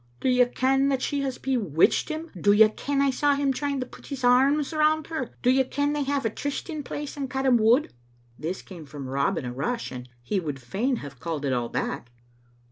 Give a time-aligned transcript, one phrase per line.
[0.19, 3.79] "Do you ken that she has bewitched him; do you ken I saw him trying
[3.81, 7.15] to put his arms round her; do you ken they have a try sting place
[7.17, 7.93] in Caddam wood?"
[8.39, 11.69] This came from Rob in a rush, and he would fain have called it all
[11.69, 12.09] back.